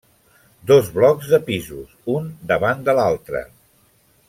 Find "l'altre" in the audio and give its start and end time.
3.01-3.45